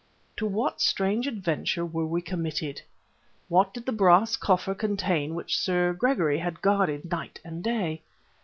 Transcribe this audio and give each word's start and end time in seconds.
To 0.37 0.47
what 0.47 0.81
strange 0.81 1.27
adventure 1.27 1.85
were 1.85 2.07
we 2.07 2.23
committed? 2.23 2.81
What 3.49 3.71
did 3.71 3.85
the 3.85 3.91
brass 3.91 4.35
coffer 4.35 4.73
contain 4.73 5.35
which 5.35 5.55
Sir 5.59 5.93
Gregory 5.93 6.39
had 6.39 6.59
guarded 6.63 7.11
night 7.11 7.39
and 7.45 7.63
day? 7.63 8.01